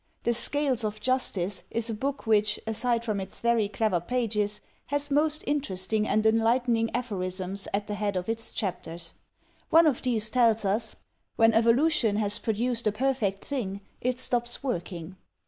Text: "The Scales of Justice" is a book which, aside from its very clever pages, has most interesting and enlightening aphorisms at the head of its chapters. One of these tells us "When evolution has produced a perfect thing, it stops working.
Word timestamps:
"The 0.23 0.33
Scales 0.33 0.83
of 0.83 0.99
Justice" 0.99 1.63
is 1.79 1.87
a 1.87 1.93
book 1.93 2.25
which, 2.25 2.59
aside 2.65 3.05
from 3.05 3.19
its 3.21 3.39
very 3.39 3.69
clever 3.69 3.99
pages, 3.99 4.59
has 4.87 5.11
most 5.11 5.43
interesting 5.45 6.07
and 6.07 6.25
enlightening 6.25 6.89
aphorisms 6.95 7.67
at 7.71 7.85
the 7.85 7.93
head 7.93 8.17
of 8.17 8.27
its 8.27 8.51
chapters. 8.51 9.13
One 9.69 9.85
of 9.85 10.01
these 10.01 10.31
tells 10.31 10.65
us 10.65 10.95
"When 11.35 11.53
evolution 11.53 12.15
has 12.15 12.39
produced 12.39 12.87
a 12.87 12.91
perfect 12.91 13.45
thing, 13.45 13.81
it 14.01 14.17
stops 14.17 14.63
working. 14.63 15.17